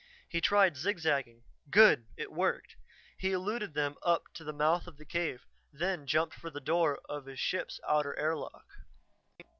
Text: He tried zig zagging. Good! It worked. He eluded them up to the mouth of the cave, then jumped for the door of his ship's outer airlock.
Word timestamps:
He 0.27 0.41
tried 0.41 0.77
zig 0.77 0.97
zagging. 0.97 1.43
Good! 1.69 2.07
It 2.17 2.31
worked. 2.31 2.75
He 3.19 3.33
eluded 3.33 3.75
them 3.75 3.97
up 4.01 4.23
to 4.33 4.43
the 4.43 4.51
mouth 4.51 4.87
of 4.87 4.97
the 4.97 5.05
cave, 5.05 5.45
then 5.71 6.07
jumped 6.07 6.33
for 6.33 6.49
the 6.49 6.59
door 6.59 6.99
of 7.07 7.27
his 7.27 7.39
ship's 7.39 7.79
outer 7.87 8.17
airlock. 8.17 8.65